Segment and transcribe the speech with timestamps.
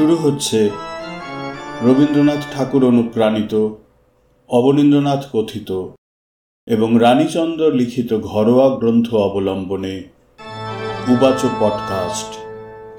[0.00, 0.70] শুরু হচ্ছে
[1.82, 3.68] রবীন্দ্রনাথ ঠাকুর অনুপ্রাণিত,
[4.48, 5.86] অবনীন্দ্রনাথ কথিত
[6.66, 10.02] এবং রানীচন্দ্র লিখিত ঘরোয়া গ্রন্থ অবলম্বনে
[11.08, 12.38] উবাচ পডকাস্ট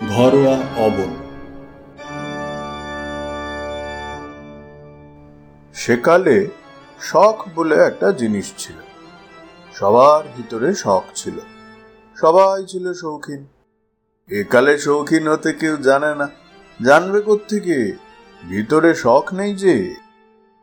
[0.09, 1.15] ঘরোয়া অবন।
[5.73, 6.47] সেকালে
[6.99, 8.75] শখ বলে একটা জিনিস ছিল।
[9.73, 11.33] সবার ভিতরে শখ ছিল।
[12.15, 13.45] সবাই ছিল শৌখিন।
[14.39, 16.40] একালে শৌখিন হতে কেউ জানে না।
[16.83, 17.93] জানবে থেকে
[18.49, 19.95] ভিতরে শখ নেই যে।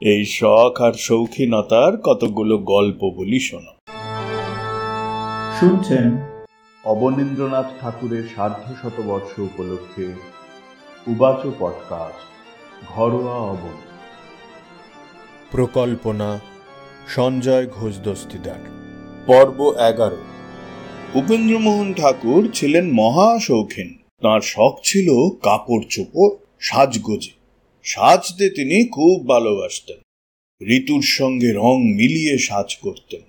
[0.00, 3.92] এই শখ আর শৌখিনতার কতগুলো গল্প বলি শোনো।
[5.60, 6.18] শুনছেন?
[6.84, 10.12] অবনীন্দ্রনাথ ঠাকুরের সার্ধ শতবর্ষ উপলক্ষে
[11.06, 12.18] উবাচ পডকাস্ট
[12.88, 13.76] ঘরোয়া অবন।
[15.50, 16.40] প্রকল্পনা
[17.08, 18.60] সঞ্জয় ঘোষ দস্তিদার।
[19.26, 20.16] পর্ব এগারো।
[21.14, 25.08] উপেন্দ্রমোহন ঠাকুর ছিলেন মহা শৌখিন। তাঁর শখ ছিল
[25.42, 27.30] কাপড় চোপড়, সাজগোজে।
[27.84, 29.96] সাজতে তিনি খুব ভালোবাসতেন।
[30.66, 33.20] ঋতুর সঙ্গে রং মিলিয়ে সাজ করতেন।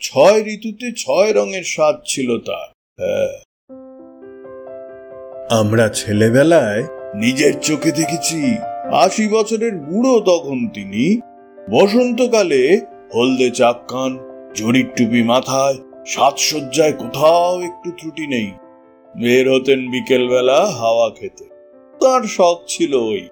[0.00, 3.42] ছয় ঋতুতে ছয় রঙের সাজ ছিল তার। হ্যাঁ।
[5.60, 6.82] আমরা ছেলেবেলায়
[7.14, 8.56] নিজের চোখে দেখেছি
[8.92, 11.20] আশি বছরের বুড়ো তখন তিনি
[11.70, 12.80] বসন্তকালে
[13.14, 14.18] হলদে চাক্কান
[14.54, 15.74] জরির টুপি মাথায়,
[16.06, 18.69] সাজসজ্জায় কোথাও একটু ত্রুটি নেই।
[19.14, 21.44] বের হতেন বিকেলবেলা হাওয়া খেতে।
[22.00, 23.28] তার শখ ছিল ওই।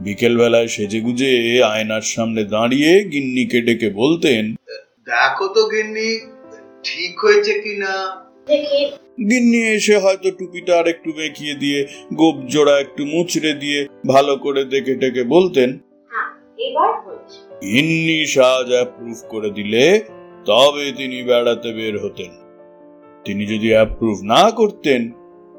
[0.00, 4.54] বিকেলবেলায় সেজে গুজে আয়নার সামনে দাঁড়িয়ে গিন্নিকে ডেকে বলতেন
[5.06, 6.08] দেখো তো গিন্নি
[6.84, 7.92] ঠিক হয়েছে কিনা?
[9.30, 14.64] গিন্নি এসে হয়তো টুপিটা আর একটু বেঁকিয়ে দিয়ে গোপ জোড়া একটু মুচড়ে দিয়ে ভালো করে
[14.64, 15.78] দেখে টেকে বলতেন
[16.10, 16.30] হ্যাঁ,
[17.62, 20.00] গিন্নি সাজ অ্যাপ্রুভ করে দিলে
[20.46, 22.47] তবে তিনি বেড়াতে বের হতেন।
[23.24, 25.12] তিনি যদি অ্যাপ্রুভ না করতেন,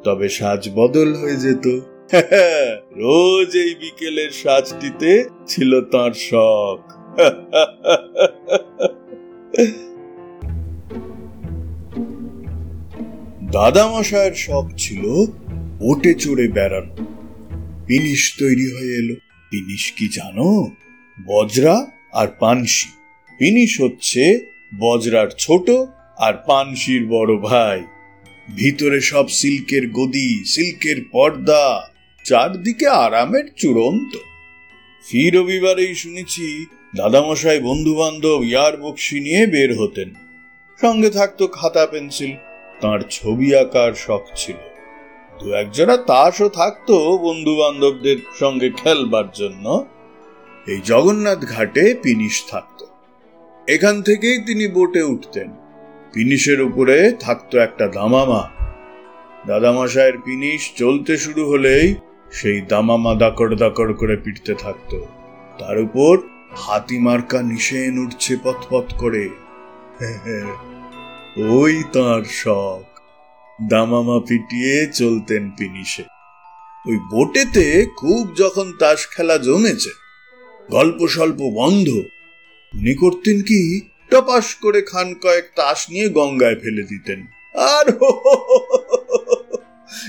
[0.03, 1.79] তবে সাজ বদল হয়ে যেত।
[2.95, 6.80] রোজ এই বিকেলের সাজটিতে ছিল তার শখ।
[13.52, 15.26] দাদামশায়ের শখ ছিল
[15.81, 17.05] ওটে চড়ে বেড়ানো।
[17.87, 19.15] পিনিশ তৈরি হয়ে এলো।
[19.49, 20.71] পিনিশ কি জানো?
[21.27, 22.89] বজরা আর পানসি।
[23.37, 25.71] পিনিশ হচ্ছে বজরার ছোট
[26.19, 27.83] আর পানসির বড় ভাই।
[28.55, 31.89] ভিতরে সব সিল্কের গদি, সিল্কের পর্দা,
[32.25, 34.17] চারদিকে আরামের চূড়ন্ত।
[35.08, 36.65] ফি রবিবারেই শুনেছি
[36.97, 40.09] দাদামশাই বন্ধু বান্ধব ইয়ার বক্সি নিয়ে বের হতেন।
[40.81, 42.31] সঙ্গে থাকতো খাতা পেন্সিল,
[42.81, 44.55] তার ছবি আঁকার শখ ছিল।
[45.39, 49.85] দু একজনা তাসও থাকতো বন্ধু বান্ধবদের সঙ্গে খেলবার জন্য।
[50.67, 52.85] এই জগন্নাথ ঘাটে পিনিশ থাকত।
[53.67, 55.68] এখান থেকেই তিনি বোটে উঠতেন।
[56.14, 58.43] পিনিশের উপরে থাকতো একটা দামামা।
[59.47, 61.95] দাদামশায়ের পিনিশ চলতে শুরু হলেই
[62.31, 64.97] সেই দামামা দাকড় দাকড় করে পিটতে থাকতো।
[65.59, 66.17] তার উপর
[66.52, 69.30] হাতি মার্কা নিশেন উঠছে পথ করে।
[71.49, 72.83] ওই তার শখ।
[73.70, 76.03] দামামা পিটিয়ে চলতেন পিনিশে।
[76.89, 79.91] ওই বোটেতে খুব যখন তাস খেলা জমেছে,
[80.71, 81.87] গল্প স্বল্প বন্ধ,
[82.73, 83.89] উনি করতেন কি?
[84.11, 87.92] টপাস করে খান কয়েক তাস নিয়ে গঙ্গায় ফেলে দিতেন। আর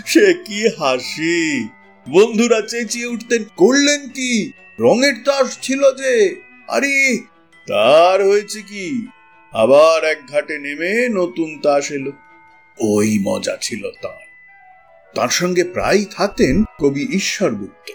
[0.07, 1.69] সে কি হাসি।
[2.09, 4.53] বন্ধুরা চেঁচিয়ে উঠতেন, করলেন কি?
[4.79, 7.19] রঙের তাস ছিল যে। আরে,
[7.67, 9.07] তার হয়েছে কি?
[9.53, 12.13] আবার এক ঘাটে নেমে নতুন তাস এলো।
[12.81, 14.31] ওই মজা ছিল তার।
[15.15, 17.93] তার সঙ্গে প্রায় থাকতেন কবি ঈশ্বর গুপ্ত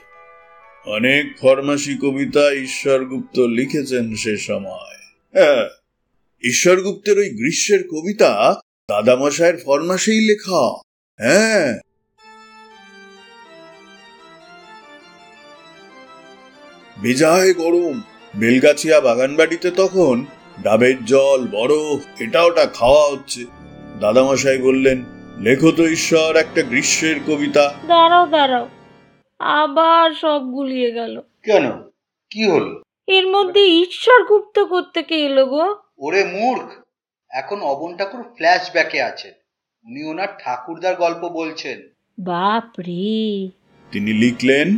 [0.87, 4.95] অনেক ফরমাসি কবিতা ঈশ্বর গুপ্ত লিখেছেন সে সময়।
[5.33, 5.84] হ্যাঁ
[6.43, 10.81] ঈশ্বর গুপ্তের ওই গ্রীষ্মের কবিতা দাদামশায়ের ফরমাসেই লেখা।
[11.19, 11.79] হ্যাঁ।
[17.01, 18.01] বেজায় গরম
[18.35, 20.25] বেলগাছিয়া বাগানবাড়িতে তখন
[20.63, 23.45] ডাবের জল বরফ এটা ওটা খাওয়া হচ্ছে।
[23.99, 25.03] দাদামশাই বললেন
[25.39, 28.69] লেখো তো ঈশ্বর একটা গ্রীষ্মের কবিতা। দাঁড়াও দাঁড়াও।
[29.39, 31.71] আবার সব গুলিয়ে গেল। কেন?
[32.31, 32.81] কি হলো?
[33.07, 35.84] এর মধ্যে ঈশ্বর গুপ্ত করতে কে এলো গো?
[35.99, 36.67] ওরে মূর্খ
[37.29, 39.33] এখন অবন ঠাকুর ফ্ল্যাশব্যাকে আছেন।
[39.85, 41.77] উনি ওনার ঠাকুরদার গল্প বলছেন।
[42.19, 43.49] বাপ রে।
[43.91, 44.77] তিনি লিখলেন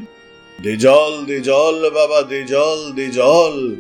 [0.62, 3.76] দে জল দে জল বাবা দে জল দে জল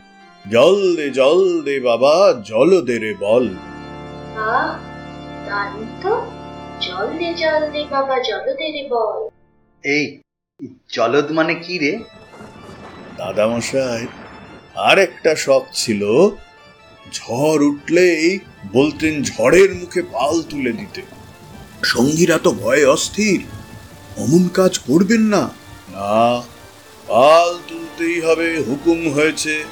[0.52, 3.46] জল দে জল দে বাবা জল দে রে বল।
[6.82, 9.30] জল দে জল দে বাবা জল দে রে বল।
[9.84, 10.22] এই
[10.96, 11.94] জলদ মানে কি রে?
[13.18, 14.08] দাদামশাই
[14.76, 16.04] আর একটা শখ ছিল।
[17.14, 18.40] ঝড় উঠলেই
[18.74, 21.02] বলতেন ঝড়ের মুখে পাল তুলে দিতে।
[21.84, 23.44] সঙ্গীরা তো ভয়ে অস্থির।
[24.18, 25.42] অমন কাজ করবেন না।
[25.92, 26.42] না,
[27.08, 29.64] পাল তুলতেই হবে, হুকুম হয়েছে।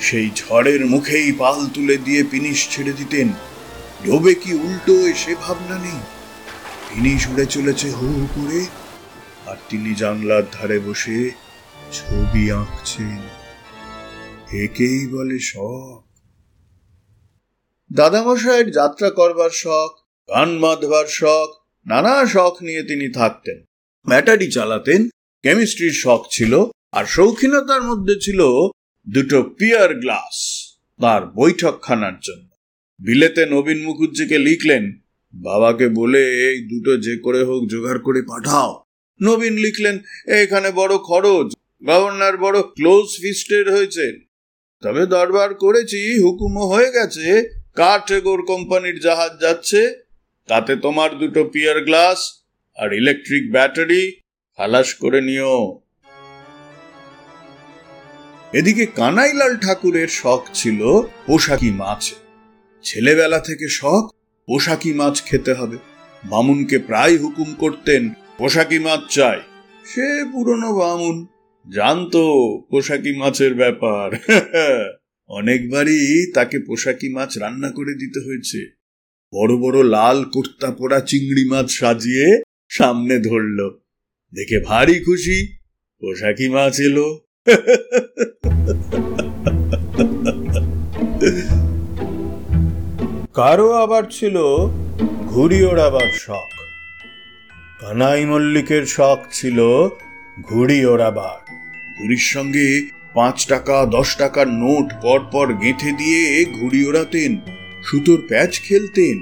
[0.00, 3.28] সেই ঝড়ের মুখেই পাল তুলে দিয়ে পিনিশ ছেড়ে দিতেন।
[4.06, 6.00] ডোবে কি উল্টো সে ভাবনা নেই।
[6.90, 8.66] পিনিশ উড়ে চলেছে হু হু করে,
[9.46, 11.30] আর তিনি জানলার ধারে বসে
[11.92, 13.18] ছবি আঁকছেন।
[14.64, 16.09] একেই বলে শখ।
[17.92, 19.90] দাদামশাইয়ের যাত্রা করবার শখ,
[20.28, 21.48] গান বাঁধবার শখ,
[21.86, 23.64] নানা শখ নিয়ে তিনি থাকতেন।
[24.06, 25.08] ব্যাটারি চালাতেন,
[25.42, 28.40] কেমিস্ট্রির শখ ছিল, আর শৌখিনতার মধ্যে ছিল
[29.06, 30.36] দুটো পিয়ার গ্লাস
[31.00, 32.48] তার বৈঠকখানার জন্য।
[32.98, 34.92] বিলেতে নবীন মুখুজ্জিকে লিখলেন,
[35.34, 38.84] বাবাকে বলে এই দুটো যে করে হোক জোগাড় করে পাঠাও।
[39.22, 41.48] নবীন লিখলেন, এখানে বড় খরচ,
[41.86, 44.06] গভর্নর বড় ক্লোজ ফিস্টেড হয়েছে।
[44.82, 49.94] তবে দরবার করেছি, হুকুমও হয়ে গেছে কাঠেগোর কোম্পানির জাহাজ যাচ্ছে,
[50.46, 52.42] তাতে তোমার দুটো পিয়ার গ্লাস
[52.76, 54.20] আর ইলেকট্রিক ব্যাটারি
[54.56, 55.80] খালাস করে নিও।
[58.52, 62.12] এদিকে কানাইলাল ঠাকুরের শখ ছিল পোশাকি মাছ।
[62.82, 64.10] ছেলেবেলা থেকে শখ,
[64.46, 65.76] পোশাকি মাছ খেতে হবে।
[66.24, 69.40] বামুনকে প্রায় হুকুম করতেন, পোশাকি মাছ চাই।
[69.84, 71.26] সে পুরনো বামুন,
[71.72, 72.22] জানতো
[72.70, 74.10] পোশাকি মাছের ব্যাপার।
[75.30, 78.60] অনেকবারই তাকে পোশাকি মাছ রান্না করে দিতে হয়েছে।
[79.32, 83.58] বড় বড় লাল কুর্তা পোড়া চিংড়ি মাছ সাজিয়ে সামনে ধরল।
[84.32, 85.38] দেখে ভারী খুশি,
[86.02, 87.08] পোশাকি মাছ এলো।
[93.34, 94.36] কারও আবার ছিল
[95.26, 96.50] ঘুড়ি ওড়াবার শখ।
[97.80, 99.58] কানাই মল্লিকের শখ ছিল
[100.42, 101.38] ঘুড়ি ওড়াবার
[101.98, 102.66] ঘুড়ির সঙ্গে
[103.14, 107.32] পাঁচ টাকা, দশ টাকার নোট পর পর গেঁথে দিয়ে ঘুড়ি ওড়াতেন,
[107.84, 109.16] সুতোর প্যাচ খেলতেন।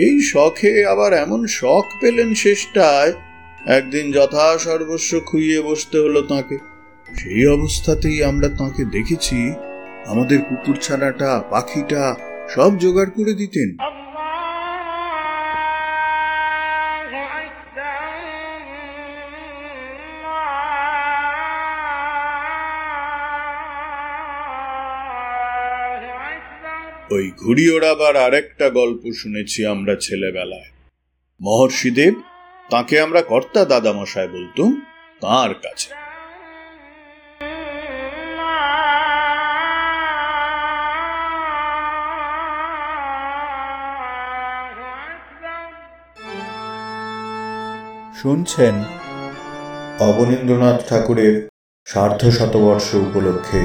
[0.00, 3.12] এই শখে আবার এমন শখ পেলেন শেষটায়,
[3.66, 6.56] একদিন যথা সর্বস্ব খুইয়ে বসতে হলো তাকে।
[7.08, 9.38] সেই অবস্থাতেই আমরা তাকে দেখেছি,
[10.06, 12.02] আমাদের কুকুর ছানাটা, পাখিটা
[12.48, 13.68] সব জোগাড় করে দিতেন।
[27.12, 30.70] ওই ঘুড়ি ওড়াবার আরেকটা গল্প শুনেছি আমরা ছেলেবেলায়।
[31.42, 32.14] মহর্ষিদেব,
[32.70, 34.80] তাকে আমরা কর্তা দাদামশাই বলতুম,
[35.20, 35.90] তার কাছে।
[48.22, 48.74] শুনছেন
[50.00, 51.48] অবনীন্দ্রনাথ ঠাকুরের
[51.84, 53.62] সার্ধ শতবর্ষ উপলক্ষে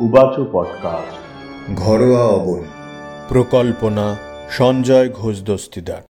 [0.00, 1.27] উবাচু পডকাস্ট।
[1.76, 2.62] ঘরোয়া অবন
[3.28, 4.16] প্রকল্পনা
[4.50, 6.07] সঞ্জয় ঘোষ দস্তিদার।